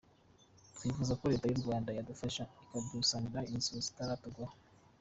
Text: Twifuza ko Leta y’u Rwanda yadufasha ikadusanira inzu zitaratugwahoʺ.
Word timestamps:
Twifuza 0.75 1.13
ko 1.19 1.23
Leta 1.31 1.45
y’u 1.47 1.61
Rwanda 1.63 1.89
yadufasha 1.97 2.43
ikadusanira 2.63 3.39
inzu 3.53 3.73
zitaratugwahoʺ. 3.85 4.55